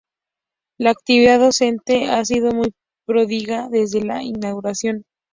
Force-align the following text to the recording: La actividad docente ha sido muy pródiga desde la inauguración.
La 0.79 0.89
actividad 0.89 1.39
docente 1.39 2.09
ha 2.09 2.25
sido 2.25 2.53
muy 2.53 2.73
pródiga 3.05 3.69
desde 3.69 4.03
la 4.03 4.23
inauguración. 4.23 5.03